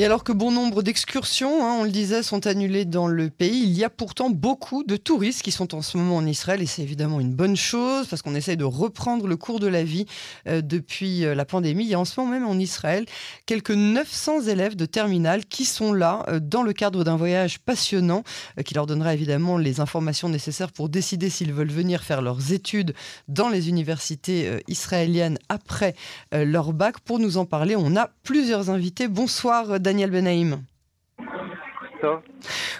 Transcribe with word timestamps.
Et 0.00 0.04
alors 0.04 0.22
que 0.22 0.30
bon 0.30 0.52
nombre 0.52 0.84
d'excursions, 0.84 1.66
hein, 1.66 1.78
on 1.80 1.82
le 1.82 1.90
disait, 1.90 2.22
sont 2.22 2.46
annulées 2.46 2.84
dans 2.84 3.08
le 3.08 3.30
pays, 3.30 3.64
il 3.64 3.76
y 3.76 3.82
a 3.82 3.90
pourtant 3.90 4.30
beaucoup 4.30 4.84
de 4.84 4.96
touristes 4.96 5.42
qui 5.42 5.50
sont 5.50 5.74
en 5.74 5.82
ce 5.82 5.96
moment 5.96 6.18
en 6.18 6.24
Israël 6.24 6.62
et 6.62 6.66
c'est 6.66 6.82
évidemment 6.82 7.18
une 7.18 7.34
bonne 7.34 7.56
chose 7.56 8.06
parce 8.06 8.22
qu'on 8.22 8.36
essaye 8.36 8.56
de 8.56 8.62
reprendre 8.62 9.26
le 9.26 9.36
cours 9.36 9.58
de 9.58 9.66
la 9.66 9.82
vie 9.82 10.06
euh, 10.46 10.62
depuis 10.62 11.24
euh, 11.24 11.34
la 11.34 11.44
pandémie. 11.44 11.82
Il 11.82 11.90
y 11.90 11.94
a 11.94 11.98
en 11.98 12.04
ce 12.04 12.20
moment 12.20 12.32
même 12.32 12.46
en 12.46 12.60
Israël 12.60 13.06
quelques 13.44 13.72
900 13.72 14.42
élèves 14.42 14.76
de 14.76 14.86
terminale 14.86 15.44
qui 15.46 15.64
sont 15.64 15.92
là 15.92 16.24
euh, 16.28 16.38
dans 16.38 16.62
le 16.62 16.72
cadre 16.72 17.02
d'un 17.02 17.16
voyage 17.16 17.58
passionnant 17.58 18.22
qui 18.64 18.74
leur 18.74 18.86
donnera 18.86 19.14
évidemment 19.14 19.58
les 19.58 19.80
informations 19.80 20.28
nécessaires 20.28 20.70
pour 20.70 20.88
décider 20.88 21.28
s'ils 21.28 21.52
veulent 21.52 21.72
venir 21.72 22.04
faire 22.04 22.22
leurs 22.22 22.52
études 22.52 22.94
dans 23.26 23.48
les 23.48 23.68
universités 23.68 24.62
israéliennes 24.68 25.38
après 25.48 25.96
leur 26.32 26.72
bac. 26.72 27.00
Pour 27.00 27.18
nous 27.18 27.36
en 27.36 27.46
parler, 27.46 27.74
on 27.74 27.96
a 27.96 28.10
plusieurs 28.22 28.70
invités. 28.70 29.08
Bonsoir 29.08 29.80
Daniel 29.88 30.10
Benaïm. 30.10 30.62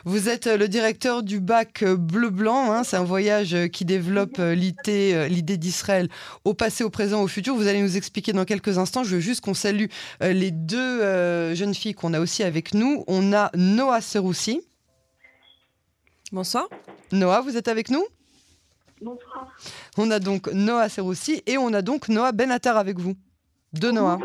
Vous 0.05 0.29
êtes 0.29 0.47
le 0.47 0.69
directeur 0.69 1.23
du 1.23 1.41
bac 1.41 1.83
bleu-blanc. 1.83 2.71
Hein. 2.71 2.85
c'est 2.85 2.99
un 2.99 3.03
voyage 3.03 3.57
qui 3.73 3.87
développe 3.87 4.37
l'idée 4.37 5.57
d'Israël 5.57 6.11
au 6.45 6.53
passé, 6.53 6.85
au 6.85 6.91
présent, 6.91 7.23
au 7.23 7.27
futur. 7.27 7.55
Vous 7.55 7.67
allez 7.67 7.81
nous 7.81 7.97
expliquer 7.97 8.35
dans 8.35 8.45
quelques 8.45 8.77
instants. 8.77 9.05
Je 9.05 9.15
veux 9.15 9.21
juste 9.21 9.41
qu'on 9.41 9.55
salue 9.55 9.87
euh, 10.23 10.35
les 10.35 10.51
deux 10.51 11.01
euh, 11.01 11.55
jeunes 11.55 11.73
filles 11.73 11.95
qu'on 11.95 12.13
a 12.13 12.21
aussi 12.21 12.43
avec 12.43 12.75
nous. 12.75 13.05
On 13.07 13.33
a 13.33 13.51
Noah 13.55 14.03
Seroussi. 14.03 14.61
Bonsoir. 16.31 16.69
Noah, 17.11 17.41
vous 17.41 17.57
êtes 17.57 17.69
avec 17.69 17.89
nous? 17.89 18.05
Bonsoir. 19.01 19.57
On 19.97 20.11
a 20.11 20.19
donc 20.19 20.49
Noah 20.53 20.91
Seroussi 20.91 21.43
et 21.47 21.57
on 21.57 21.73
a 21.73 21.81
donc 21.81 22.11
Noah 22.11 22.33
Benatar 22.33 22.77
avec 22.77 22.99
vous. 22.99 23.15
De 23.75 23.91
Noah. 23.91 24.19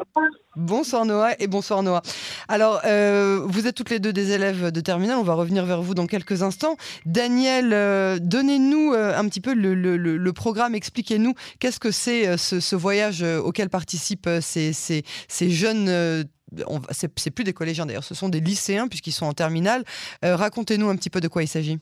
Bonsoir 0.55 1.05
Noah 1.05 1.33
et 1.37 1.47
bonsoir 1.47 1.83
Noah. 1.83 2.01
Alors, 2.47 2.79
euh, 2.85 3.41
vous 3.45 3.67
êtes 3.67 3.75
toutes 3.75 3.89
les 3.89 3.99
deux 3.99 4.13
des 4.13 4.31
élèves 4.31 4.71
de 4.71 4.79
terminale, 4.79 5.17
on 5.17 5.23
va 5.23 5.33
revenir 5.33 5.65
vers 5.65 5.81
vous 5.81 5.93
dans 5.95 6.07
quelques 6.07 6.43
instants. 6.43 6.77
Daniel, 7.05 7.73
euh, 7.73 8.19
donnez-nous 8.21 8.93
euh, 8.93 9.17
un 9.17 9.27
petit 9.27 9.41
peu 9.41 9.53
le, 9.53 10.31
programme, 10.31 10.75
expliquez-nous 10.75 11.33
qu'est-ce 11.59 11.79
que 11.79 11.91
c'est 11.91 12.37
ce, 12.37 12.75
voyage 12.75 13.21
auquel 13.21 13.69
participent 13.69 14.29
ces, 14.39 14.71
ces, 14.71 15.49
jeunes... 15.49 16.25
c'est 16.91 17.29
plus 17.29 17.43
des 17.43 17.53
collégiens 17.53 17.85
d'ailleurs, 17.85 18.03
ce 18.03 18.15
sont 18.15 18.29
des 18.29 18.39
lycéens 18.39 18.87
puisqu'ils 18.87 19.11
sont 19.11 19.25
en 19.25 19.33
terminale. 19.33 19.83
Racontez-nous 20.23 20.89
un 20.89 20.95
petit 20.95 21.09
peu 21.09 21.19
de 21.19 21.27
quoi 21.27 21.43
il 21.43 21.47
s'agit. 21.47 21.79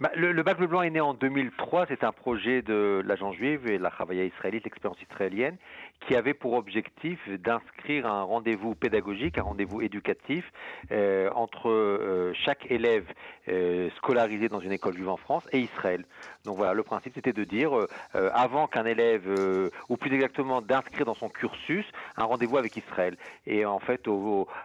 Bah, 0.00 0.10
le, 0.16 0.42
bac 0.42 0.58
bleu 0.58 0.66
blanc 0.66 0.82
est 0.82 0.90
né 0.90 1.00
en 1.00 1.14
2003. 1.14 1.86
C'est 1.86 2.02
un 2.02 2.10
projet 2.10 2.62
de 2.62 3.00
l'agence 3.06 3.36
juive 3.36 3.68
et 3.68 3.78
la 3.78 3.90
Travailla 3.90 4.24
israélite, 4.24 4.64
l'expérience 4.64 5.00
israélienne, 5.00 5.56
qui 6.00 6.16
avait 6.16 6.34
pour 6.34 6.54
objectif 6.54 7.20
d'inscrire 7.28 8.04
un 8.06 8.22
rendez-vous 8.22 8.74
pédagogique, 8.74 9.38
un 9.38 9.42
rendez-vous 9.42 9.82
éducatif 9.82 10.50
euh, 10.90 11.30
entre 11.36 11.70
euh, 11.70 12.32
chaque 12.34 12.68
élève 12.72 13.06
euh, 13.48 13.88
scolarisé 13.98 14.48
dans 14.48 14.58
une 14.58 14.72
école 14.72 14.94
juive 14.94 15.10
en 15.10 15.16
France 15.16 15.46
et 15.52 15.60
Israël. 15.60 16.04
Donc 16.44 16.56
voilà, 16.56 16.74
le 16.74 16.82
principe 16.82 17.12
c'était 17.14 17.32
de 17.32 17.44
dire, 17.44 17.72
avant 18.12 18.66
qu'un 18.66 18.84
élève, 18.84 19.22
ou 19.88 19.96
plus 19.96 20.12
exactement 20.12 20.60
d'inscrire 20.60 21.06
dans 21.06 21.14
son 21.14 21.30
cursus 21.30 21.86
un 22.16 22.24
rendez-vous 22.24 22.58
avec 22.58 22.76
Israël. 22.76 23.16
Et 23.46 23.64
en 23.64 23.78
fait, 23.78 24.02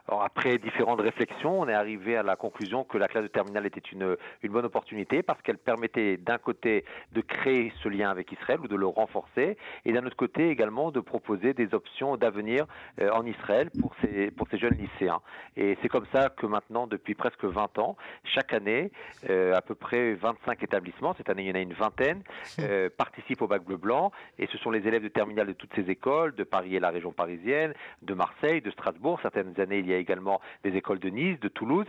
après 0.08 0.58
différentes 0.58 1.00
réflexions, 1.00 1.62
on 1.62 1.70
est 1.70 1.74
arrivé 1.74 2.18
à 2.18 2.24
la 2.24 2.36
conclusion 2.36 2.84
que 2.84 2.98
la 2.98 3.08
classe 3.08 3.24
de 3.24 3.30
terminale 3.30 3.66
était 3.66 3.80
une 3.80 4.18
bonne 4.44 4.66
opportunité 4.66 5.19
parce 5.24 5.42
qu'elle 5.42 5.58
permettait 5.58 6.18
d'un 6.18 6.38
côté 6.38 6.86
de 7.14 7.22
créer 7.22 7.72
ce 7.84 7.90
lien 7.90 8.10
avec 8.10 8.32
Israël 8.32 8.60
ou 8.62 8.68
de 8.68 8.76
le 8.76 8.88
renforcer, 8.88 9.58
et 9.86 9.94
d'un 9.94 10.06
autre 10.06 10.16
côté 10.16 10.50
également 10.50 10.92
de 10.92 11.00
proposer 11.00 11.54
des 11.54 11.74
options 11.74 12.18
d'avenir 12.18 12.66
euh, 13.02 13.10
en 13.12 13.26
Israël 13.26 13.70
pour 13.80 13.94
ces, 14.02 14.32
pour 14.32 14.48
ces 14.50 14.58
jeunes 14.58 14.76
lycéens. 14.76 15.22
Et 15.56 15.78
c'est 15.82 15.88
comme 15.88 16.06
ça 16.12 16.30
que 16.30 16.46
maintenant, 16.46 16.88
depuis 16.88 17.16
presque 17.16 17.44
20 17.44 17.80
ans, 17.80 17.98
chaque 18.24 18.54
année, 18.54 18.92
euh, 19.30 19.56
à 19.56 19.62
peu 19.62 19.76
près 19.76 20.14
25 20.14 20.64
établissements, 20.64 21.14
cette 21.16 21.30
année 21.30 21.44
il 21.44 21.50
y 21.50 21.52
en 21.52 21.56
a 21.56 21.62
une 21.62 21.74
vingtaine, 21.74 22.24
euh, 22.60 22.90
participent 22.96 23.42
au 23.42 23.48
bac 23.48 23.64
bleu-blanc. 23.64 24.12
Et 24.38 24.48
ce 24.48 24.58
sont 24.58 24.72
les 24.72 24.88
élèves 24.88 25.04
de 25.04 25.08
terminale 25.10 25.48
de 25.48 25.54
toutes 25.54 25.74
ces 25.76 25.90
écoles, 25.90 26.36
de 26.36 26.44
Paris 26.44 26.76
et 26.76 26.80
la 26.80 26.90
région 26.90 27.12
parisienne, 27.12 27.74
de 28.02 28.14
Marseille, 28.14 28.62
de 28.62 28.72
Strasbourg. 28.72 29.20
Certaines 29.22 29.60
années, 29.60 29.80
il 29.80 29.88
y 29.88 29.94
a 29.94 29.98
également 29.98 30.42
des 30.64 30.76
écoles 30.76 31.00
de 31.00 31.10
Nice, 31.10 31.40
de 31.40 31.48
Toulouse, 31.48 31.88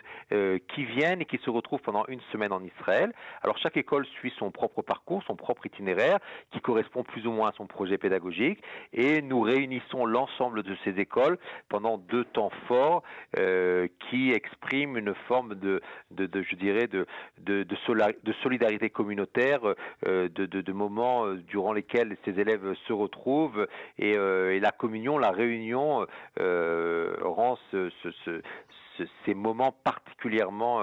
qui 0.68 0.84
viennent 0.84 1.20
et 1.20 1.24
qui 1.24 1.38
se 1.38 1.50
retrouvent 1.50 1.80
pendant 1.80 2.04
une 2.08 2.20
semaine 2.32 2.52
en 2.52 2.62
Israël. 2.62 3.12
Alors 3.42 3.58
chaque 3.58 3.76
école 3.76 4.06
suit 4.06 4.32
son 4.38 4.50
propre 4.50 4.82
parcours, 4.82 5.22
son 5.26 5.36
propre 5.36 5.66
itinéraire, 5.66 6.18
qui 6.50 6.60
correspond 6.60 7.02
plus 7.02 7.26
ou 7.26 7.32
moins 7.32 7.50
à 7.50 7.52
son 7.52 7.66
projet 7.66 7.98
pédagogique. 7.98 8.62
Et 8.92 9.22
nous 9.22 9.40
réunissons 9.40 10.04
l'ensemble 10.04 10.62
de 10.62 10.76
ces 10.84 10.98
écoles 11.00 11.38
pendant 11.68 11.98
deux 11.98 12.24
temps 12.24 12.50
forts 12.66 13.02
euh, 13.38 13.88
qui 14.08 14.32
expriment 14.32 14.96
une 14.96 15.14
forme 15.28 15.54
de, 15.54 15.80
je 16.16 16.56
dirais, 16.56 16.88
de, 16.88 17.06
solidarité 18.42 18.90
communautaire, 18.90 19.60
euh, 20.06 20.28
de, 20.28 20.46
de, 20.46 20.72
moments 20.72 21.26
euh, 21.26 21.36
durant 21.36 21.72
lesquels 21.72 22.16
ces 22.24 22.38
élèves 22.38 22.74
se 22.86 22.92
retrouvent 22.92 23.66
et, 23.98 24.16
la 24.60 24.72
communion, 24.72 25.18
la 25.18 25.30
réunion 25.30 26.06
rend 26.36 27.58
ce, 27.70 27.90
ces 29.24 29.34
moments 29.34 29.72
particulièrement 29.72 30.80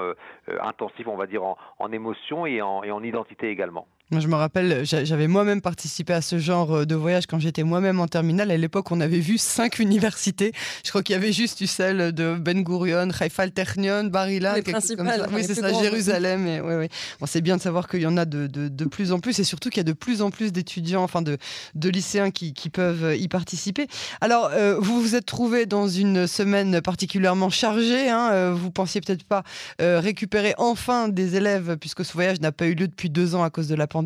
intensifs, 0.61 1.07
on 1.07 1.17
va 1.17 1.27
dire, 1.27 1.43
en, 1.43 1.91
émotion 1.91 2.45
et 2.45 2.61
en 2.61 3.03
identité 3.03 3.49
également. 3.49 3.87
Je 4.09 4.27
me 4.27 4.35
rappelle, 4.35 4.85
j'avais 4.85 5.27
moi-même 5.27 5.59
participé 5.59 6.13
à 6.13 6.21
ce 6.21 6.39
genre 6.39 6.73
euh, 6.73 6.85
de 6.85 6.95
voyage 6.95 7.27
quand 7.27 7.39
j'étais 7.39 7.63
moi-même 7.63 7.99
en 7.99 8.07
terminale. 8.07 8.51
À 8.51 8.55
l'époque, 8.55 8.89
on 8.91 9.01
avait 9.01 9.19
vu 9.19 9.37
cinq 9.37 9.79
universités. 9.79 10.53
Je 10.85 10.89
crois 10.91 11.03
qu'il 11.03 11.11
y 11.11 11.17
avait 11.17 11.33
juste 11.33 11.59
eu 11.59 11.67
celle 11.67 12.13
de 12.13 12.35
Ben 12.35 12.63
Gurion, 12.63 13.09
Haïfa 13.19 13.49
Technion, 13.49 14.05
Barilla, 14.05 14.55
les 14.55 14.61
principales. 14.61 15.27
Oui, 15.33 15.43
c'est 15.43 15.55
ça, 15.55 15.73
Jérusalem. 15.73 16.47
Et, 16.47 16.61
oui, 16.61 16.75
oui. 16.75 16.87
Bon, 17.19 17.25
c'est 17.25 17.41
bien 17.41 17.57
de 17.57 17.61
savoir 17.61 17.89
qu'il 17.89 18.01
y 18.01 18.05
en 18.05 18.15
a 18.15 18.23
de, 18.23 18.47
de, 18.47 18.69
de, 18.69 18.85
plus 18.85 19.11
en 19.11 19.19
plus 19.19 19.39
et 19.39 19.43
surtout 19.43 19.69
qu'il 19.69 19.79
y 19.79 19.81
a 19.81 19.83
de 19.83 19.93
plus 19.93 20.21
en 20.21 20.29
plus 20.29 20.53
d'étudiants, 20.53 21.03
enfin 21.03 21.21
de, 21.21 21.37
de 21.75 21.89
lycéens 21.89 22.31
qui, 22.31 22.53
qui, 22.53 22.69
peuvent 22.69 23.15
y 23.17 23.27
participer. 23.27 23.87
Alors, 24.21 24.51
euh, 24.53 24.77
vous 24.79 25.01
vous 25.01 25.15
êtes 25.15 25.25
trouvé 25.25 25.65
dans 25.65 25.87
une 25.89 26.27
semaine 26.27 26.79
particulièrement 26.81 27.49
chargée. 27.49 28.09
Hein, 28.09 28.29
euh, 28.31 28.53
vous 28.55 28.71
pensiez 28.71 29.01
peut-être 29.01 29.25
pas 29.25 29.43
récupérer 29.79 30.53
enfin 30.57 31.09
des 31.09 31.35
élèves 31.35 31.75
puisque 31.77 32.05
ce 32.05 32.13
voyage 32.13 32.39
n'a 32.39 32.53
pas 32.53 32.67
eu 32.67 32.73
lieu 32.73 32.87
depuis 32.87 33.09
deux 33.09 33.35
ans 33.35 33.43
à 33.43 33.49
cause 33.49 33.67
de 33.67 33.75
la 33.75 33.87
pandémie 33.87 33.96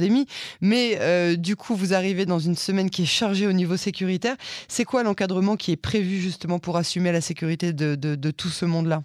Mais 0.62 0.97
euh, 1.00 1.35
du 1.35 1.56
coup, 1.56 1.75
vous 1.75 1.94
arrivez 1.94 2.25
dans 2.25 2.40
une 2.40 2.56
semaine 2.56 2.90
qui 2.90 3.03
est 3.03 3.06
chargée 3.06 3.47
au 3.47 3.53
niveau 3.53 3.78
sécuritaire. 3.78 4.35
C'est 4.68 4.85
quoi 4.85 5.03
l'encadrement 5.03 5.56
qui 5.56 5.72
est 5.72 5.78
prévu 5.78 6.19
justement 6.19 6.59
pour 6.59 6.78
assumer 6.78 7.12
la 7.12 7.22
sécurité 7.22 7.74
de, 7.74 8.31
tout 8.31 8.50
ce 8.50 8.66
monde-là? 8.66 9.03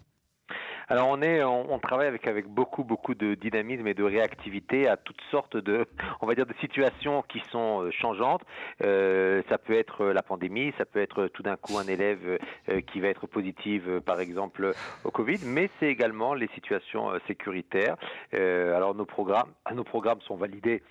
Alors 0.88 1.08
on 1.08 1.20
est, 1.22 1.42
on, 1.42 1.78
travaille 1.78 2.06
avec 2.06 2.26
avec 2.26 2.47
beaucoup 2.47 2.84
beaucoup 2.84 3.14
de 3.14 3.34
dynamisme 3.34 3.86
et 3.86 3.94
de 3.94 4.04
réactivité 4.04 4.88
à 4.88 4.97
toutes 4.97 5.20
sortes 5.30 5.56
de, 5.56 5.86
on 6.20 6.26
va 6.26 6.34
dire, 6.34 6.47
de 6.47 6.54
situations 6.60 7.22
qui 7.28 7.41
sont 7.50 7.82
euh, 7.82 7.91
changeantes. 7.91 8.42
Euh, 8.82 9.42
ça 9.48 9.58
peut 9.58 9.74
être 9.74 10.06
la 10.06 10.22
pandémie, 10.22 10.72
ça 10.78 10.84
peut 10.84 11.00
être 11.00 11.28
tout 11.28 11.42
d'un 11.42 11.56
coup 11.56 11.78
un 11.78 11.86
élève 11.86 12.38
qui 12.86 13.00
va 13.00 13.08
être 13.08 13.26
positif, 13.26 13.82
par 14.04 14.20
exemple 14.20 14.72
au 15.04 15.10
Covid, 15.10 15.38
mais 15.44 15.70
c'est 15.78 15.86
également 15.86 16.34
les 16.34 16.48
situations 16.48 17.10
sécuritaires. 17.26 17.97
alors 18.32 18.94
nos 18.94 19.06
programmes, 19.06 19.53
nos 19.74 19.84
programmes 19.84 20.20
sont 20.22 20.36
validés 20.36 20.82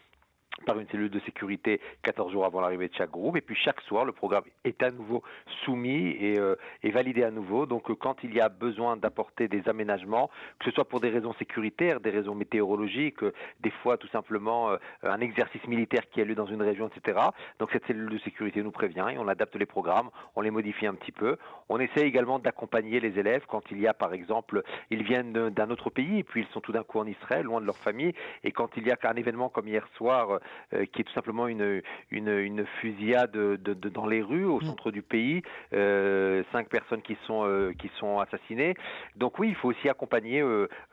par 0.66 0.80
une 0.80 0.88
cellule 0.88 1.10
de 1.10 1.20
sécurité 1.22 1.82
14 2.04 2.32
jours 2.32 2.46
avant 2.46 2.62
l'arrivée 2.62 2.88
de 2.88 2.94
chaque 2.94 3.12
groupe. 3.12 3.36
Et 3.36 3.42
puis 3.42 3.56
chaque 3.56 3.82
soir, 3.82 4.06
le 4.06 4.12
programme 4.12 4.44
est 4.64 4.82
à 4.84 4.92
nouveau 4.92 5.24
soumis 5.64 6.16
et, 6.20 6.40
euh, 6.40 6.56
validé 6.84 7.24
à 7.24 7.32
nouveau. 7.32 7.66
Donc 7.66 7.90
euh, 7.90 7.96
quand 7.96 8.24
il 8.24 8.34
y 8.34 8.40
a 8.40 8.48
besoin 8.48 8.96
d'apporter 8.96 9.48
des 9.48 9.68
aménagements, 9.68 10.30
que 10.60 10.66
ce 10.66 10.72
soit 10.72 10.86
pour 10.86 11.02
des 11.02 11.10
raisons 11.10 11.34
sécuritaires, 11.34 12.00
des 12.00 12.10
raisons 12.10 12.36
météorologiques, 12.36 13.24
euh, 13.24 13.34
des 13.60 13.70
fois 13.70 13.98
tout 13.98 14.08
simplement 14.08 14.70
un 15.04 15.20
exercice 15.20 15.66
militaire 15.68 16.10
qui 16.10 16.22
a 16.22 16.26
lieu 16.26 16.36
dans 16.36 16.46
une 16.46 16.62
région, 16.62 16.88
etc. 16.88 17.20
Donc 17.60 17.70
cette 17.72 17.86
cellule 17.86 18.10
de 18.10 18.18
sécurité 18.20 18.64
nous 18.64 18.72
prévient 18.72 19.06
et 19.12 19.18
on 19.18 19.28
adapte 19.28 19.56
les 19.56 19.66
programmes, 19.66 20.10
on 20.36 20.42
les 20.42 20.52
modifie 20.52 20.88
un 20.88 20.94
petit 20.94 21.12
peu. 21.12 21.38
On 21.70 21.80
essaie 21.80 22.02
également 22.02 22.40
d'accompagner 22.40 23.00
les 23.00 23.20
élèves 23.20 23.44
quand 23.48 23.64
il 23.72 23.80
y 23.80 23.88
a 23.88 23.94
par 23.94 24.14
exemple, 24.14 24.64
ils 24.90 25.04
viennent 25.04 25.50
d'un 25.50 25.70
autre 25.70 25.90
pays 25.90 26.20
et 26.20 26.24
puis 26.24 26.42
ils 26.42 26.54
sont 26.54 26.62
tout 26.62 26.72
d'un 26.72 26.84
coup 26.84 27.00
en 27.00 27.06
Israël, 27.06 27.44
loin 27.44 27.62
de 27.62 27.66
leur 27.66 27.78
famille. 27.78 28.14
Et 28.44 28.52
quand 28.52 28.70
il 28.78 28.88
y 28.88 28.92
a 28.92 28.98
un 29.04 29.16
événement 29.16 29.50
comme 29.50 29.68
hier 29.68 29.88
soir, 29.98 30.40
euh, 30.74 30.86
qui 30.86 31.02
est 31.02 31.04
tout 31.04 31.14
simplement 31.14 31.48
une, 31.48 31.82
une, 32.12 32.30
une 32.30 32.66
fusillade 32.82 33.32
de, 33.32 33.56
de, 33.56 33.90
dans 33.90 34.08
les 34.08 34.22
rues 34.22 34.46
au 34.46 34.60
mm. 34.60 34.66
centre 34.66 34.92
du 34.92 35.02
pays, 35.02 35.42
euh, 35.74 36.44
cinq 36.52 36.70
personnes 36.70 37.02
qui 37.02 37.18
sont, 37.26 37.46
euh, 37.46 37.74
qui 37.78 37.90
sont 38.00 38.20
assassinées. 38.20 38.76
Donc 39.16 39.40
oui, 39.40 39.50
il 39.50 39.56
faut 39.56 39.70
aussi 39.70 39.90
accompagner 39.90 40.44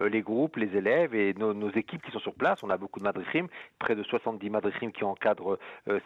les 0.00 0.22
groupes, 0.22 0.56
les 0.56 0.76
élèves 0.76 1.14
et 1.14 1.34
nos, 1.34 1.54
nos, 1.54 1.70
équipes 1.70 2.02
qui 2.02 2.10
sont 2.10 2.20
sur 2.20 2.34
place. 2.34 2.62
On 2.62 2.70
a 2.70 2.76
beaucoup 2.76 2.98
de 2.98 3.04
madrichim, 3.04 3.46
près 3.78 3.94
de 3.94 4.02
70 4.02 4.50
madrichim 4.50 4.90
qui 4.90 5.04
encadrent 5.04 5.58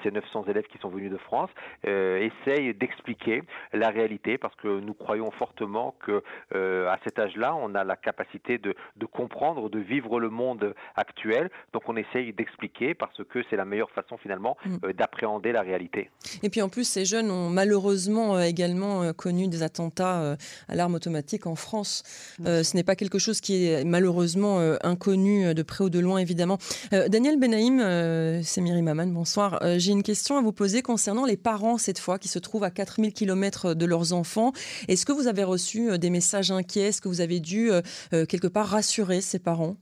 ces 0.02 0.10
900 0.10 0.44
élèves 0.48 0.66
qui 0.66 0.78
sont 0.78 0.88
venus 0.88 1.10
de 1.10 1.16
France, 1.16 1.50
essayent 1.84 2.74
d'expliquer 2.74 3.42
la 3.72 3.90
réalité 3.90 4.38
parce 4.38 4.54
que 4.56 4.80
nous 4.80 4.94
croyons 4.94 5.30
fortement 5.32 5.94
que 6.00 6.22
à 6.54 6.98
cet 7.04 7.18
âge-là, 7.18 7.54
on 7.54 7.74
a 7.74 7.84
la 7.84 7.96
capacité 7.96 8.58
de, 8.58 8.74
de 8.96 9.06
comprendre, 9.06 9.68
de 9.68 9.78
vivre 9.78 10.20
le 10.20 10.30
monde 10.30 10.74
actuel. 10.96 11.50
Donc 11.72 11.88
on 11.88 11.96
essaye 11.96 12.32
d'expliquer 12.32 12.94
parce 12.94 13.22
que 13.24 13.35
que 13.42 13.46
c'est 13.50 13.56
la 13.56 13.64
meilleure 13.64 13.90
façon 13.90 14.16
finalement 14.16 14.56
mm. 14.64 14.92
d'appréhender 14.92 15.52
la 15.52 15.62
réalité. 15.62 16.10
Et 16.42 16.50
puis 16.50 16.62
en 16.62 16.68
plus, 16.68 16.88
ces 16.88 17.04
jeunes 17.04 17.30
ont 17.30 17.50
malheureusement 17.50 18.40
également 18.40 19.12
connu 19.12 19.48
des 19.48 19.62
attentats 19.62 20.36
à 20.68 20.74
l'arme 20.74 20.94
automatique 20.94 21.46
en 21.46 21.54
France. 21.54 22.02
ce 22.44 22.76
n'est 22.76 22.84
pas 22.84 22.96
quelque 22.96 23.18
chose 23.18 23.40
qui 23.40 23.66
est 23.66 23.84
malheureusement 23.84 24.58
inconnu 24.82 25.54
de 25.54 25.62
près 25.62 25.84
ou 25.84 25.90
de 25.90 25.98
loin, 25.98 26.18
évidemment. 26.18 26.58
Daniel 26.90 27.38
Benaïm, 27.38 27.78
c'est 28.42 28.60
Myri 28.60 28.82
Maman, 28.82 29.06
bonsoir. 29.06 29.60
J'ai 29.76 29.92
une 29.92 30.02
question 30.02 30.36
à 30.36 30.42
vous 30.42 30.52
poser 30.52 30.82
concernant 30.82 31.24
les 31.24 31.36
parents 31.36 31.78
cette 31.78 31.98
fois 31.98 32.18
qui 32.18 32.28
se 32.28 32.38
trouvent 32.38 32.64
à 32.64 32.70
4000 32.70 33.12
km 33.12 33.74
de 33.74 33.86
leurs 33.86 34.12
enfants. 34.12 34.52
Est-ce 34.88 35.04
que 35.06 35.12
vous 35.12 35.26
avez 35.26 35.44
reçu 35.44 35.98
des 35.98 36.10
messages 36.10 36.50
inquiets? 36.50 36.88
Est-ce 36.88 37.00
que 37.00 37.08
vous 37.08 37.20
avez 37.20 37.40
dû 37.40 37.70
quelque 38.10 38.48
part 38.48 38.66
rassurer 38.66 39.20
ces 39.20 39.38
parents? 39.38 39.76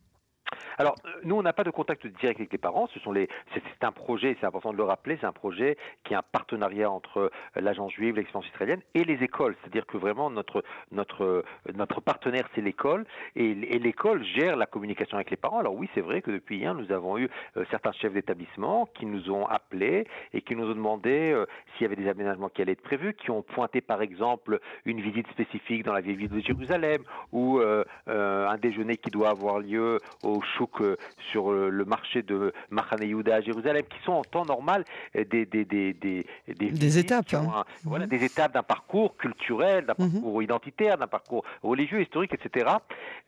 Alors, 0.78 0.96
euh, 1.04 1.10
nous, 1.24 1.36
on 1.36 1.42
n'a 1.42 1.52
pas 1.52 1.64
de 1.64 1.70
contact 1.70 2.06
direct 2.06 2.40
avec 2.40 2.52
les 2.52 2.58
parents. 2.58 2.88
Ce 2.92 3.00
sont 3.00 3.12
les, 3.12 3.28
c'est 3.54 3.84
un 3.84 3.92
projet, 3.92 4.36
c'est 4.40 4.46
important 4.46 4.72
de 4.72 4.76
le 4.76 4.82
rappeler, 4.82 5.16
c'est 5.20 5.26
un 5.26 5.32
projet 5.32 5.76
qui 6.04 6.14
est 6.14 6.16
un 6.16 6.22
partenariat 6.22 6.90
entre 6.90 7.18
euh, 7.18 7.30
l'agence 7.56 7.92
juive, 7.92 8.16
l'expérience 8.16 8.48
israélienne 8.52 8.80
et 8.94 9.04
les 9.04 9.22
écoles. 9.22 9.56
C'est-à-dire 9.60 9.86
que 9.86 9.96
vraiment 9.96 10.30
notre 10.30 10.64
notre 10.90 11.44
notre 11.74 12.00
partenaire, 12.00 12.48
c'est 12.54 12.60
l'école 12.60 13.04
et, 13.36 13.54
l'école 13.54 14.24
gère 14.24 14.56
la 14.56 14.66
communication 14.66 15.16
avec 15.16 15.30
les 15.30 15.36
parents. 15.36 15.58
Alors 15.58 15.74
oui, 15.74 15.88
c'est 15.94 16.00
vrai 16.00 16.22
que 16.22 16.30
depuis 16.30 16.58
hier, 16.58 16.74
nous 16.74 16.90
avons 16.90 17.18
eu 17.18 17.28
euh, 17.56 17.64
certains 17.70 17.92
chefs 17.92 18.12
d'établissement 18.12 18.86
qui 18.94 19.06
nous 19.06 19.30
ont 19.30 19.46
appelés 19.46 20.06
et 20.32 20.40
qui 20.40 20.56
nous 20.56 20.66
ont 20.66 20.74
demandé 20.74 21.34
s'il 21.72 21.82
y 21.82 21.84
avait 21.86 21.96
des 21.96 22.08
aménagements 22.08 22.48
qui 22.48 22.62
allaient 22.62 22.72
être 22.72 22.82
prévus, 22.82 23.14
qui 23.14 23.30
ont 23.30 23.42
pointé 23.42 23.80
par 23.80 24.02
exemple 24.02 24.60
une 24.84 25.00
visite 25.00 25.28
spécifique 25.28 25.84
dans 25.84 25.92
la 25.92 26.00
vieille 26.00 26.16
ville 26.16 26.30
de 26.30 26.40
Jérusalem 26.40 27.02
ou 27.32 27.60
un 28.06 28.56
déjeuner 28.56 28.96
qui 28.96 29.10
doit 29.10 29.30
avoir 29.30 29.58
lieu 29.58 29.98
au 30.22 30.40
que 30.66 30.96
sur 31.30 31.50
euh, 31.50 31.68
le 31.70 31.84
marché 31.84 32.22
de 32.22 32.52
Machane 32.70 33.02
Yehuda 33.02 33.36
à 33.36 33.40
Jérusalem, 33.40 33.84
qui 33.84 34.02
sont 34.04 34.12
en 34.12 34.22
temps 34.22 34.44
normal 34.44 34.84
euh, 35.16 35.24
des, 35.24 35.46
des, 35.46 35.64
des, 35.64 35.92
des, 35.94 36.24
des 36.46 36.98
étapes. 36.98 37.32
Hein. 37.34 37.64
voilà, 37.84 38.06
des 38.06 38.24
étapes 38.24 38.52
d'un 38.54 38.62
parcours 38.62 39.16
culturel, 39.16 39.86
d'un 39.86 39.94
mhm. 39.98 40.12
parcours 40.12 40.42
identitaire, 40.42 40.98
d'un 40.98 41.06
parcours 41.06 41.44
religieux, 41.62 42.00
historique, 42.02 42.32
etc. 42.34 42.76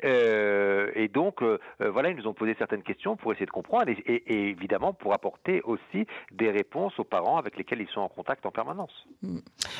Euh, 0.04 0.90
et 0.94 1.08
donc, 1.08 1.42
voilà, 1.80 2.10
ils 2.10 2.16
nous 2.16 2.26
ont 2.26 2.34
posé 2.34 2.54
certaines 2.58 2.82
questions 2.82 3.16
pour 3.16 3.32
essayer 3.32 3.46
de 3.46 3.50
comprendre 3.50 3.88
et, 3.88 4.22
évidemment 4.26 4.92
pour 4.92 5.12
apporter 5.12 5.62
aussi 5.62 6.06
des 6.32 6.50
réponses 6.50 6.98
aux 6.98 7.04
parents 7.04 7.38
avec 7.38 7.56
lesquels 7.56 7.80
ils 7.80 7.88
sont 7.88 8.00
en 8.00 8.08
contact 8.08 8.44
en 8.46 8.50
permanence. 8.50 9.06
Mm. 9.22 9.38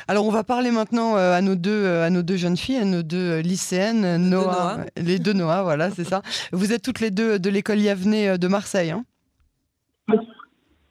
Alors, 0.09 0.27
on 0.27 0.31
va 0.31 0.45
parler 0.45 0.71
maintenant 0.71 1.17
à 1.17 1.41
nos 1.41 1.55
deux, 1.55 1.87
à 1.87 2.11
nos 2.11 2.23
deux 2.23 2.37
jeunes 2.37 2.57
filles, 2.57 2.79
à 2.79 2.85
nos 2.85 3.03
deux 3.03 3.41
lycéennes, 3.41 4.17
Noah, 4.17 4.79
les 4.97 5.19
deux 5.19 5.33
Noah, 5.33 5.63
voilà, 5.63 5.91
c'est 5.91 6.05
ça. 6.05 6.23
Vous 6.53 6.73
êtes 6.73 6.83
toutes 6.83 7.01
les 7.01 7.11
deux 7.11 7.39
de 7.39 7.46
l'école 7.49 7.81
Yavne 7.81 8.15
euh, 8.15 8.37
de 8.37 8.49
Marseille. 8.49 8.91
Hein 8.91 9.05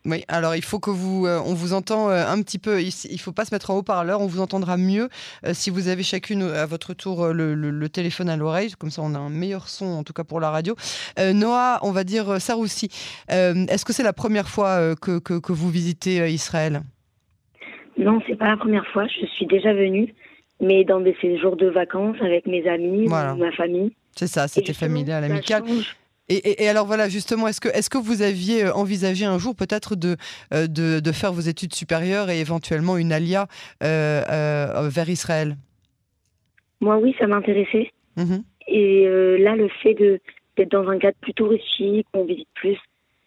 oui, 0.06 0.24
alors 0.28 0.56
il 0.56 0.64
faut 0.64 0.80
que 0.80 0.92
vous, 0.92 1.26
euh, 1.26 1.40
on 1.46 1.56
vous 1.56 1.74
entend 1.74 2.10
euh, 2.10 2.26
un 2.28 2.42
petit 2.44 2.60
peu. 2.60 2.82
Il, 2.82 2.92
ne 3.12 3.18
faut 3.18 3.32
pas 3.32 3.46
se 3.46 3.54
mettre 3.54 3.72
en 3.72 3.78
haut-parleur, 3.78 4.22
on 4.22 4.28
vous 4.28 4.40
entendra 4.40 4.78
mieux 4.78 5.10
si 5.54 5.70
vous 5.70 5.88
avez 5.88 6.04
chacune 6.04 6.44
à 6.44 6.66
votre 6.66 6.94
tour 6.94 7.28
le, 7.28 7.88
téléphone 7.88 8.30
à 8.30 8.38
l'oreille, 8.38 8.72
comme 8.78 8.92
ça 8.92 9.02
on 9.04 9.16
a 9.16 9.18
un 9.18 9.30
meilleur 9.30 9.68
son 9.68 9.86
en 9.86 10.04
tout 10.04 10.14
cas 10.14 10.24
pour 10.24 10.40
la 10.40 10.52
radio. 10.52 10.76
Noah, 11.18 11.80
on 11.82 11.92
va 11.92 12.04
dire 12.04 12.40
Saroussi, 12.40 12.90
est-ce 13.30 13.86
que 13.86 13.94
c'est 13.94 14.04
la 14.04 14.14
première 14.14 14.48
fois 14.48 14.96
que, 14.96 15.18
que, 15.20 15.52
vous 15.52 15.70
visitez 15.70 16.30
Israël? 16.32 16.82
Non, 17.98 18.20
c'est 18.28 18.36
pas 18.36 18.50
la 18.50 18.58
première 18.58 18.86
fois. 18.88 19.08
Je 19.08 19.26
suis 19.28 19.48
déjà 19.48 19.74
venue, 19.74 20.14
mais 20.60 20.84
dans 20.84 21.00
des 21.00 21.16
séjours 21.22 21.56
de 21.56 21.68
vacances 21.68 22.18
avec 22.22 22.46
mes 22.46 22.68
amis, 22.68 23.08
ma 23.08 23.52
famille. 23.54 23.94
C'est 24.16 24.28
ça, 24.28 24.48
c'était 24.48 24.74
familial, 24.74 25.24
amical. 25.26 25.64
Et, 26.28 26.68
alors 26.68 26.88
voilà, 26.88 27.08
justement, 27.08 27.48
est-ce 27.48 27.62
que, 27.62 27.70
est 27.70 27.88
que 27.88 28.00
vous 28.00 28.24
aviez 28.24 28.66
euh, 28.66 28.74
envisagé 28.74 29.26
un 29.26 29.38
jour 29.38 29.56
peut-être 29.56 29.96
de, 29.96 30.16
euh, 30.54 30.66
de, 30.66 31.00
de, 31.00 31.12
faire 31.12 31.32
vos 31.32 31.42
études 31.42 31.76
supérieures 31.76 32.32
et 32.32 32.40
éventuellement 32.40 32.98
une 32.98 33.12
alia 33.12 33.48
euh, 33.84 34.90
vers 34.90 35.08
Israël? 35.08 35.56
Moi, 36.82 36.98
oui, 36.98 37.16
ça 37.20 37.28
m'intéressait. 37.28 37.92
Mhm. 38.18 38.44
Et 38.68 39.06
là, 39.40 39.56
le 39.56 39.70
fait 39.84 39.94
d'être 39.94 40.72
dans 40.72 40.90
un 40.90 40.98
cadre 40.98 41.18
plus 41.22 41.34
touristique, 41.34 42.08
on 42.14 42.26
visite 42.26 42.50
plus 42.56 42.78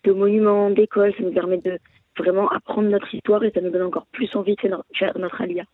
de 0.02 0.12
monuments, 0.12 0.70
d'écoles, 0.70 1.14
ça 1.16 1.22
nous 1.22 1.32
permet 1.32 1.58
de 1.58 1.78
vraiment 2.16 2.48
apprendre 2.48 2.88
notre 2.88 3.14
histoire 3.14 3.44
et 3.44 3.52
ça 3.54 3.60
nous 3.60 3.70
donne 3.70 3.86
encore 3.86 4.06
plus 4.10 4.34
envie 4.34 4.56
de 4.56 4.60
faire 4.60 5.18
notre 5.18 5.40
alia. 5.40 5.64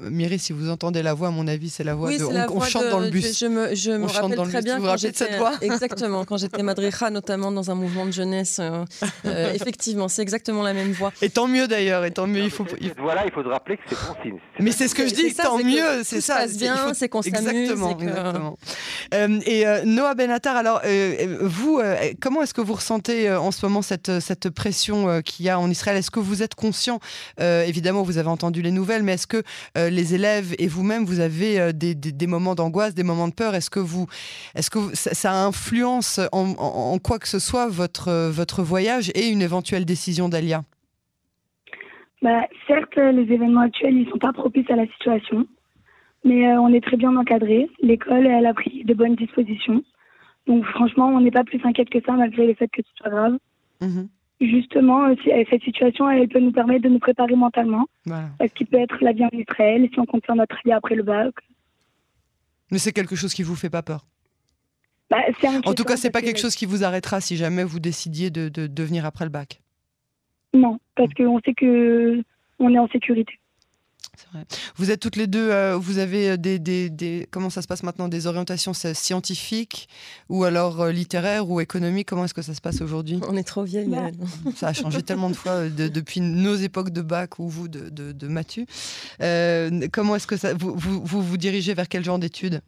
Myri, 0.00 0.38
si 0.38 0.52
vous 0.52 0.68
entendez 0.68 1.02
la 1.02 1.14
voix, 1.14 1.28
à 1.28 1.30
mon 1.30 1.46
avis, 1.48 1.70
c'est 1.70 1.84
la 1.84 1.94
voix 1.94 2.10
de. 2.10 2.22
On, 2.22 2.60
chante 2.60 2.90
dans 2.90 3.00
le 3.00 3.08
bus. 3.08 3.38
Je, 3.38 3.46
me, 3.46 3.74
je 3.74 3.92
me 3.92 4.06
rappelle 4.06 4.36
très 4.48 4.60
bien. 4.60 4.76
Vous 4.76 4.82
vous 4.82 4.88
rappelez 4.88 5.10
de 5.10 5.16
cette 5.16 5.36
voix 5.36 5.52
Exactement, 5.62 6.24
quand 6.26 6.36
j'étais 6.36 6.62
madricha, 6.62 7.08
notamment 7.08 7.50
dans 7.50 7.70
un 7.70 7.74
mouvement 7.74 8.04
de 8.04 8.10
jeunesse. 8.10 8.58
Euh, 8.60 8.84
euh, 9.24 9.54
effectivement, 9.54 10.08
c'est 10.08 10.20
exactement 10.20 10.62
la 10.62 10.74
même 10.74 10.92
voix. 10.92 11.12
Et 11.22 11.30
tant 11.30 11.48
mieux 11.48 11.66
d'ailleurs, 11.66 12.04
et 12.04 12.10
tant 12.10 12.26
mieux. 12.26 12.42
Il 12.42 12.50
faut, 12.50 12.66
Voilà, 12.98 13.24
il 13.24 13.32
faut 13.32 13.42
rappeler 13.48 13.78
que 13.78 13.82
c'est 13.88 13.96
bon 13.96 14.22
signe. 14.22 14.38
Mais 14.58 14.70
c'est 14.70 14.86
ce 14.86 14.94
que 14.94 15.08
je 15.08 15.14
dis, 15.14 15.34
tant 15.34 15.56
mieux, 15.58 16.02
c'est 16.04 16.20
ça. 16.20 16.36
Passe 16.36 16.58
bien, 16.58 16.92
c'est 16.92 17.08
qu'on 17.08 17.22
s'amuse. 17.22 17.38
Exactement. 17.38 17.98
exactement. 17.98 18.58
Euh, 19.14 19.40
et 19.46 19.64
Noah 19.86 20.14
Benatar, 20.14 20.56
alors, 20.56 20.82
vous, 21.40 21.80
comment 22.20 22.42
est-ce 22.42 22.54
que 22.54 22.60
vous 22.60 22.74
ressentez 22.74 23.32
en 23.32 23.50
ce 23.50 23.64
moment 23.64 23.80
cette, 23.80 24.20
cette 24.20 24.50
pression 24.50 25.22
qu'il 25.22 25.46
y 25.46 25.48
a 25.48 25.58
en 25.58 25.70
Israël? 25.70 25.96
Est-ce 25.96 26.10
que 26.10 26.20
vous 26.20 26.42
êtes 26.42 26.54
conscient? 26.54 27.00
Évidemment, 27.38 28.02
vous 28.02 28.18
avez 28.18 28.28
entendu 28.28 28.60
les 28.60 28.72
nouvelles, 28.72 29.02
mais 29.02 29.14
est-ce 29.14 29.26
que 29.30 29.42
euh, 29.78 29.88
les 29.88 30.14
élèves 30.14 30.54
et 30.58 30.66
vous-même, 30.66 31.04
vous 31.04 31.20
avez 31.20 31.60
euh, 31.60 31.72
des, 31.72 32.26
moments 32.26 32.54
d'angoisse, 32.54 32.94
des 32.94 33.04
moments 33.04 33.28
de 33.28 33.34
peur. 33.34 33.54
Est-ce 33.54 33.70
que, 33.70 33.80
vous, 33.80 34.06
est-ce 34.54 34.70
que 34.70 34.78
ça, 34.94 35.32
influence 35.32 36.20
en, 36.32 36.98
quoi 36.98 37.18
que 37.18 37.28
ce 37.28 37.38
soit 37.38 37.68
votre, 37.68 38.08
euh, 38.08 38.30
votre 38.30 38.62
voyage 38.62 39.10
et 39.14 39.28
une 39.28 39.40
éventuelle 39.40 39.84
décision 39.84 40.28
d'Alia? 40.28 40.62
Bah, 42.20 42.42
Certes, 42.66 42.96
les 42.96 43.32
événements 43.32 43.62
actuels 43.62 43.96
ne 43.96 44.04
sont 44.10 44.18
pas 44.18 44.32
propices 44.32 44.68
à 44.70 44.76
la 44.76 44.86
situation, 44.88 45.46
mais 46.24 46.52
on 46.58 46.68
est 46.68 46.84
très 46.84 46.96
bien 46.96 47.16
encadré. 47.16 47.70
L'école, 47.80 48.26
elle 48.26 48.46
a 48.46 48.52
pris 48.52 48.84
de 48.84 48.92
bonnes 48.92 49.14
dispositions. 49.14 49.82
Donc 50.46 50.64
franchement, 50.66 51.08
on 51.08 51.20
n'est 51.20 51.30
pas 51.30 51.44
plus 51.44 51.60
inquiète 51.64 51.88
que 51.90 52.00
ça, 52.04 52.12
malgré 52.12 52.46
le 52.46 52.54
fait 52.54 52.68
que 52.68 52.82
ce 52.82 52.90
soit 52.96 53.10
grave. 53.10 53.38
Mmh 53.80 54.02
justement, 54.40 55.04
euh, 55.04 55.14
euh, 55.26 55.44
cette 55.50 55.62
situation, 55.62 56.08
elle 56.10 56.28
peut 56.28 56.40
nous 56.40 56.52
permettre 56.52 56.82
de 56.82 56.88
nous 56.88 56.98
préparer 56.98 57.34
mentalement. 57.36 57.86
Ce 58.06 58.52
qui 58.54 58.64
peut 58.64 58.78
être 58.78 58.96
la 59.02 59.12
vie 59.12 59.24
en 59.24 59.30
Israël, 59.32 59.88
si 59.92 60.00
on 60.00 60.06
compte 60.06 60.24
faire 60.24 60.36
notre 60.36 60.56
vie 60.64 60.72
après 60.72 60.94
le 60.94 61.02
bac. 61.02 61.34
Mais 62.70 62.78
c'est 62.78 62.92
quelque 62.92 63.16
chose 63.16 63.34
qui 63.34 63.42
vous 63.42 63.56
fait 63.56 63.70
pas 63.70 63.82
peur? 63.82 64.06
Bah, 65.10 65.18
En 65.64 65.74
tout 65.74 65.82
cas, 65.84 65.96
c'est 65.96 66.10
pas 66.10 66.22
quelque 66.22 66.38
chose 66.38 66.54
qui 66.54 66.66
vous 66.66 66.84
arrêtera 66.84 67.20
si 67.20 67.36
jamais 67.36 67.64
vous 67.64 67.80
décidiez 67.80 68.30
de, 68.30 68.48
de, 68.48 68.68
de 68.68 68.82
venir 68.84 69.04
après 69.04 69.24
le 69.24 69.30
bac? 69.30 69.60
Non, 70.54 70.78
parce 70.94 71.12
qu'on 71.14 71.40
sait 71.40 71.54
que 71.54 72.22
on 72.60 72.72
est 72.72 72.78
en 72.78 72.88
sécurité. 72.88 73.39
Vous 74.76 74.90
êtes 74.90 75.00
toutes 75.00 75.16
les 75.16 75.26
deux, 75.26 75.50
euh, 75.50 75.76
vous 75.76 75.98
avez 75.98 76.30
euh, 76.30 76.36
des, 76.36 76.58
des, 76.58 77.26
Comment 77.30 77.50
ça 77.50 77.62
se 77.62 77.68
passe 77.68 77.82
maintenant 77.82 78.08
Des 78.08 78.26
orientations 78.26 78.72
scientifiques 78.72 79.88
ou 80.28 80.44
alors 80.44 80.80
euh, 80.80 80.92
littéraires 80.92 81.48
ou 81.50 81.60
économiques? 81.60 82.08
Comment 82.08 82.24
est-ce 82.24 82.34
que 82.34 82.42
ça 82.42 82.54
se 82.54 82.60
passe 82.60 82.80
aujourd'hui? 82.80 83.20
On 83.28 83.36
est 83.36 83.46
trop 83.46 83.64
vieilles. 83.64 83.88
Bah. 83.88 84.10
Ça 84.54 84.68
a 84.68 84.72
changé 84.72 85.02
tellement 85.02 85.30
de 85.30 85.36
fois 85.36 85.68
depuis 85.68 86.20
nos 86.20 86.54
époques 86.54 86.90
de 86.90 87.02
bac 87.02 87.38
ou 87.38 87.48
vous 87.48 87.68
de, 87.68 87.88
de, 87.88 88.12
de 88.12 88.28
Mathieu. 88.28 88.66
comment 89.92 90.16
est-ce 90.16 90.26
que 90.26 90.36
ça. 90.36 90.54
Vous, 90.54 90.74
vous, 90.74 91.22
vous, 91.22 91.36
dirigez 91.36 91.74
vers 91.74 91.88
quel 91.88 92.04
genre 92.04 92.18
d'études? 92.18 92.60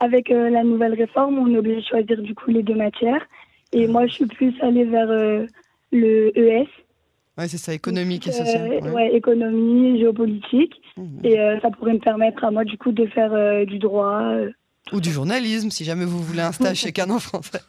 Avec 0.00 0.28
la 0.28 0.62
nouvelle 0.62 0.94
réforme, 0.94 1.38
on 1.38 1.52
est 1.52 1.58
obligé 1.58 1.80
de 1.80 1.86
choisir 1.86 2.22
du 2.22 2.34
coup 2.34 2.50
les 2.50 2.62
deux 2.62 2.74
matières. 2.74 3.26
Et 3.72 3.86
moi, 3.86 4.06
je 4.06 4.12
suis 4.12 4.26
plus 4.26 4.54
allée 4.62 4.84
vers 4.84 5.08
le 5.92 6.38
ES 6.38 6.68
oui, 7.38 7.48
c'est 7.48 7.58
ça, 7.58 7.72
économique 7.72 8.26
et 8.26 8.32
social. 8.32 8.80
Euh, 8.84 8.92
ouais. 8.92 9.14
économie, 9.14 9.98
géopolitique. 10.00 10.74
Mmh. 10.96 11.24
Et 11.24 11.38
euh, 11.38 11.60
ça 11.60 11.70
pourrait 11.70 11.92
me 11.92 12.00
permettre 12.00 12.44
à 12.44 12.50
moi, 12.50 12.64
du 12.64 12.76
coup, 12.76 12.90
de 12.90 13.06
faire 13.06 13.32
euh, 13.32 13.64
du 13.64 13.78
droit. 13.78 14.20
Ou 14.92 15.00
du 15.00 15.10
journalisme, 15.10 15.70
si 15.70 15.84
jamais 15.84 16.04
vous 16.04 16.18
voulez 16.18 16.40
un 16.40 16.50
stage 16.50 16.78
chez 16.78 16.92
Canon 16.92 17.20
français. 17.20 17.60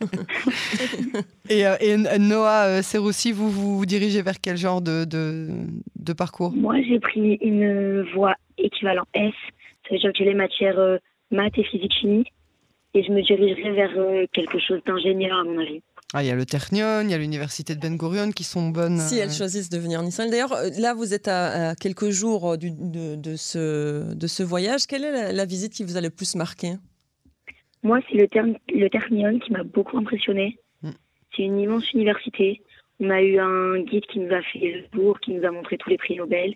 et, 1.49 1.65
et, 1.81 1.97
Noah 2.17 2.81
Serroussi, 2.81 3.31
vous 3.31 3.49
vous 3.51 3.85
dirigez 3.85 4.21
vers 4.21 4.41
quel 4.41 4.57
genre 4.57 4.81
de, 4.81 5.05
de, 5.05 5.49
de 5.97 6.13
parcours? 6.13 6.51
Moi, 6.53 6.75
j'ai 6.87 6.99
pris 6.99 7.37
une 7.41 8.03
voie 8.13 8.35
équivalent 8.57 9.03
S. 9.13 9.33
Ça 9.83 9.95
veut 9.95 9.99
dire 9.99 10.11
que 10.13 10.17
j'ai 10.17 10.25
les 10.25 10.33
matières 10.33 10.79
maths 11.29 11.57
et 11.57 11.63
physique 11.63 11.93
chimie. 11.93 12.25
Et 12.95 13.03
je 13.03 13.11
me 13.11 13.21
dirigerai 13.21 13.71
vers 13.73 13.91
quelque 14.31 14.57
chose 14.57 14.79
d'ingénieur, 14.85 15.39
à 15.39 15.43
mon 15.43 15.59
avis. 15.59 15.81
Ah, 16.11 16.23
il 16.23 16.27
y 16.27 16.31
a 16.31 16.35
le 16.35 16.45
Ternion, 16.45 17.01
il 17.01 17.11
y 17.11 17.13
a 17.13 17.19
l'université 17.19 17.75
de 17.75 17.79
Ben 17.79 17.95
Gurion 17.95 18.31
qui 18.31 18.43
sont 18.43 18.69
bonnes. 18.69 18.97
Si 18.97 19.19
elles 19.19 19.29
euh, 19.29 19.31
choisissent 19.31 19.69
de 19.69 19.77
venir 19.77 19.99
en 19.99 20.05
Israël. 20.05 20.31
D'ailleurs, 20.31 20.53
euh, 20.53 20.69
là, 20.79 20.95
vous 20.95 21.13
êtes 21.13 21.27
à, 21.27 21.75
quelques 21.75 22.09
jours 22.09 22.57
du, 22.57 22.71
de, 22.71 23.15
de, 23.15 23.35
ce, 23.35 24.15
de 24.15 24.27
ce 24.27 24.41
voyage. 24.41 24.87
Quelle 24.87 25.03
est 25.03 25.31
la, 25.31 25.45
visite 25.45 25.71
qui 25.71 25.83
vous 25.83 25.97
a 25.97 26.01
le 26.01 26.09
plus 26.09 26.35
marqué? 26.35 26.73
Moi, 27.83 27.99
c'est 28.09 28.17
le, 28.17 28.27
le 28.73 28.89
Ternion 28.89 29.37
qui 29.37 29.51
m'a 29.51 29.61
beaucoup 29.61 29.99
impressionné. 29.99 30.57
Hmm. 30.81 30.93
C'est 31.35 31.43
une 31.43 31.59
immense 31.59 31.93
université. 31.93 32.63
On 32.99 33.11
a 33.11 33.21
eu 33.21 33.37
un 33.37 33.79
guide 33.83 34.05
qui 34.07 34.19
nous 34.19 34.33
a 34.33 34.41
fait 34.41 34.59
le 34.59 34.87
tour, 34.87 35.19
qui 35.19 35.31
nous 35.33 35.45
a 35.45 35.51
montré 35.51 35.77
tous 35.77 35.91
les 35.91 35.97
prix 35.97 36.15
Nobel. 36.15 36.55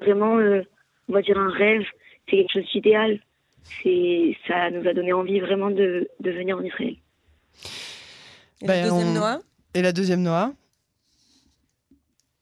Vraiment, 0.00 0.36
euh, 0.36 0.60
on 1.08 1.14
va 1.14 1.22
dire 1.22 1.38
un 1.38 1.50
rêve. 1.50 1.86
C'est 2.28 2.36
quelque 2.36 2.52
chose 2.52 2.70
d'idéal. 2.74 3.20
Ça 4.46 4.70
nous 4.70 4.86
a 4.86 4.92
donné 4.92 5.14
envie 5.14 5.40
vraiment 5.40 5.70
de, 5.70 6.08
de 6.20 6.30
venir 6.30 6.58
en 6.58 6.62
Israël. 6.62 6.96
Et 8.62 8.66
ben 8.66 8.82
la 8.82 8.88
deuxième 8.90 9.08
on... 9.08 9.12
Noah 9.12 9.40
Et 9.74 9.82
la 9.82 9.92
deuxième 9.92 10.22
Noah. 10.22 10.52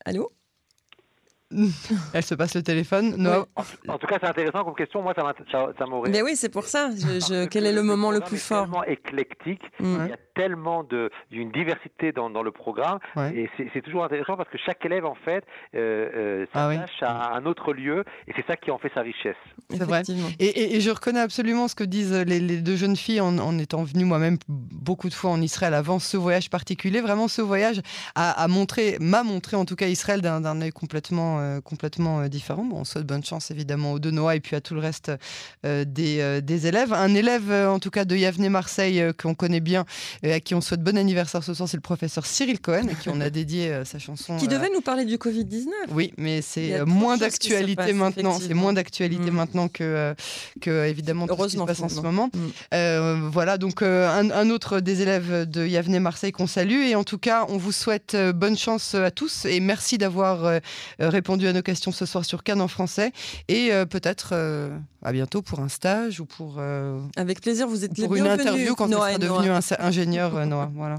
Allô? 0.04 0.32
Elle 2.14 2.22
se 2.22 2.34
passe 2.34 2.54
le 2.54 2.62
téléphone. 2.62 3.14
Non. 3.16 3.46
En, 3.88 3.98
tout 3.98 4.06
cas, 4.06 4.18
c'est 4.20 4.28
intéressant 4.28 4.64
comme 4.64 4.74
question. 4.74 5.02
Moi, 5.02 5.14
ça 5.16 5.86
m'aurait. 5.86 6.10
Mais 6.10 6.22
oui, 6.22 6.36
c'est 6.36 6.48
pour 6.48 6.64
ça. 6.64 6.90
Je, 6.90 7.46
quel 7.46 7.66
est 7.66 7.72
le, 7.72 7.82
moment 7.82 8.10
le, 8.10 8.20
plus 8.20 8.38
fort? 8.38 8.64
tellement 8.64 8.84
éclectique. 8.84 9.62
Mm. 9.80 9.96
Il 10.04 10.10
y 10.10 10.12
a 10.12 10.18
tellement 10.34 10.84
d'une 11.30 11.52
diversité 11.52 12.12
dans, 12.12 12.30
dans, 12.30 12.42
le 12.42 12.50
programme. 12.50 12.98
Et 13.34 13.48
c'est 13.72 13.82
toujours 13.82 14.04
intéressant 14.04 14.36
parce 14.36 14.48
que 14.48 14.58
chaque 14.58 14.84
élève, 14.84 15.06
en 15.06 15.14
fait, 15.14 15.44
euh, 15.74 16.08
euh 16.14 16.46
ah 16.54 16.70
s'attache 16.72 17.02
à 17.02 17.36
un 17.36 17.46
autre 17.46 17.72
lieu. 17.72 18.04
Et 18.26 18.32
c'est 18.36 18.46
ça 18.46 18.56
qui 18.56 18.70
en 18.70 18.78
fait 18.78 18.90
sa 18.94 19.00
richesse. 19.02 19.36
C'est 19.70 19.84
vrai. 19.84 20.02
Et, 20.38 20.76
et, 20.76 20.80
je 20.80 20.90
reconnais 20.90 21.20
absolument 21.20 21.68
ce 21.68 21.74
que 21.74 21.84
disent 21.84 22.12
les, 22.12 22.40
les 22.40 22.60
deux 22.60 22.76
jeunes 22.76 22.96
filles 22.96 23.20
en, 23.20 23.38
en 23.38 23.58
étant 23.58 23.84
venues 23.84 24.04
moi-même 24.04 24.38
beaucoup 24.48 25.08
de 25.08 25.14
fois 25.14 25.30
en 25.30 25.40
Israël 25.40 25.74
avant 25.74 25.98
ce 25.98 26.16
voyage 26.16 26.50
particulier. 26.50 27.00
Vraiment, 27.00 27.28
ce 27.28 27.42
voyage 27.42 27.80
a, 28.14 28.30
a 28.30 28.48
montré, 28.48 28.96
m'a 29.00 29.22
montré 29.22 29.56
en 29.56 29.64
tout 29.64 29.76
cas 29.76 29.86
Israël 29.86 30.20
d'un 30.20 30.60
œil 30.60 30.72
complètement 30.72 31.38
euh, 31.44 31.60
complètement 31.60 32.20
euh, 32.20 32.28
différent. 32.28 32.64
Bon, 32.64 32.78
on 32.78 32.84
souhaite 32.84 33.06
bonne 33.06 33.24
chance 33.24 33.50
évidemment 33.50 33.92
aux 33.92 33.98
deux 33.98 34.10
Noah 34.10 34.36
et 34.36 34.40
puis 34.40 34.56
à 34.56 34.60
tout 34.60 34.74
le 34.74 34.80
reste 34.80 35.12
euh, 35.64 35.84
des, 35.84 36.40
des, 36.42 36.66
élèves. 36.66 36.92
Un 36.92 37.14
élève 37.14 37.52
en 37.52 37.78
tout 37.78 37.90
cas 37.90 38.04
de 38.04 38.16
Yavne 38.16 38.48
Marseille 38.48 39.02
qu'on 39.20 39.34
connaît 39.34 39.60
bien 39.60 39.84
et 40.22 40.32
à 40.32 40.40
qui 40.40 40.54
on 40.54 40.60
souhaite 40.60 40.82
bon 40.82 40.96
anniversaire 40.96 41.42
ce 41.42 41.54
soir, 41.54 41.68
c'est 41.68 41.76
le 41.76 41.82
professeur 41.82 42.26
Cyril 42.26 42.60
Cohen 42.60 42.88
à 42.90 42.94
qui 42.94 43.08
on 43.08 43.20
a 43.20 43.30
dédié 43.34 43.82
sa 43.84 43.98
chanson. 43.98 44.36
Qui 44.36 44.48
devait 44.48 44.70
nous 44.72 44.80
parler 44.80 45.04
du 45.04 45.16
Covid-19. 45.16 45.66
Oui, 45.90 46.12
mais 46.16 46.42
c'est 46.42 46.84
moins 46.84 47.16
d'actualité 47.16 47.92
maintenant. 47.92 48.38
C'est 48.38 48.54
moins 48.54 48.72
d'actualité 48.72 49.30
mm. 49.30 49.34
maintenant 49.34 49.68
que, 49.68 50.14
que 50.60 50.86
évidemment 50.86 51.26
tout 51.26 51.36
ce 51.36 51.54
qui 51.54 51.58
se 51.58 51.64
passe 51.64 51.80
en 51.80 51.88
ce 51.88 52.00
moment. 52.00 52.30
Mm. 52.72 53.28
voilà, 53.30 53.58
donc 53.58 53.82
un, 53.82 54.30
un, 54.30 54.50
autre 54.50 54.80
des 54.80 55.02
élèves 55.02 55.48
de 55.48 55.66
Yavne 55.66 55.98
Marseille 55.98 56.32
qu'on 56.32 56.46
salue 56.46 56.84
et 56.84 56.94
en 56.94 57.04
tout 57.04 57.18
cas 57.18 57.46
on 57.48 57.56
vous 57.56 57.72
souhaite 57.72 58.16
bonne 58.34 58.56
chance 58.56 58.94
à 58.94 59.10
tous 59.10 59.44
et 59.44 59.60
merci 59.60 59.98
d'avoir 59.98 60.60
répondu 60.98 61.33
répondu 61.34 61.48
à 61.48 61.52
nos 61.52 61.62
questions 61.62 61.90
ce 61.90 62.06
soir 62.06 62.24
sur 62.24 62.44
Cannes 62.44 62.60
en 62.60 62.68
français 62.68 63.10
et 63.48 63.72
euh, 63.72 63.86
peut-être 63.86 64.30
euh, 64.32 64.70
à 65.02 65.12
bientôt 65.12 65.42
pour 65.42 65.58
un 65.60 65.68
stage 65.68 66.20
ou 66.20 66.26
pour. 66.26 66.56
Euh, 66.58 67.00
Avec 67.16 67.40
plaisir, 67.40 67.66
vous 67.66 67.84
êtes 67.84 67.94
pour 67.96 68.14
une 68.14 68.26
interview 68.26 68.74
quand 68.76 68.88
Noah 68.88 69.14
tu 69.14 69.20
devenu 69.20 69.50
ingénieur 69.80 70.46
Noah. 70.46 70.70
Voilà. 70.74 70.96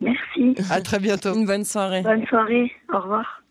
Merci. 0.00 0.54
À 0.70 0.80
très 0.80 1.00
bientôt. 1.00 1.34
Une 1.34 1.46
bonne 1.46 1.64
soirée. 1.64 2.02
Bonne 2.02 2.24
soirée. 2.26 2.70
Au 2.92 3.00
revoir. 3.00 3.42